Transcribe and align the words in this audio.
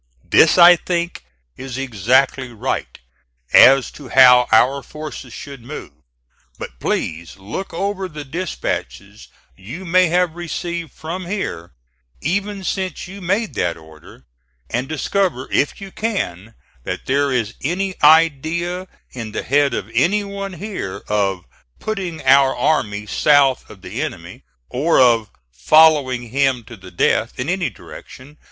This, 0.27 0.57
I 0.57 0.77
think, 0.77 1.23
is 1.57 1.77
exactly 1.77 2.51
right, 2.51 2.97
as 3.53 3.91
to 3.91 4.09
how 4.09 4.47
our 4.51 4.81
forces 4.81 5.31
should 5.31 5.61
move. 5.61 5.91
But 6.57 6.79
please 6.79 7.37
look 7.37 7.71
over 7.71 8.07
the 8.07 8.25
despatches 8.25 9.27
you 9.55 9.85
may 9.85 10.07
have 10.07 10.33
received 10.33 10.91
from 10.91 11.27
here, 11.27 11.73
even 12.19 12.63
since 12.63 13.07
you 13.07 13.21
made 13.21 13.53
that 13.53 13.77
order, 13.77 14.25
and 14.71 14.89
discover, 14.89 15.47
if 15.51 15.79
you 15.79 15.91
can, 15.91 16.55
that 16.83 17.05
there 17.05 17.31
is 17.31 17.53
any 17.63 17.93
idea 18.01 18.87
in 19.11 19.33
the 19.33 19.43
head 19.43 19.75
of 19.75 19.91
any 19.93 20.23
one 20.23 20.53
here, 20.53 21.03
of 21.09 21.45
"putting 21.77 22.23
our 22.23 22.55
army 22.57 23.05
south 23.05 23.69
of 23.69 23.83
the 23.83 24.01
enemy," 24.01 24.41
or 24.67 24.99
of 24.99 25.29
"following 25.51 26.29
him 26.31 26.63
to 26.63 26.75
the 26.75 26.89
death" 26.89 27.39
in 27.39 27.49
any 27.49 27.69
direction. 27.69 28.39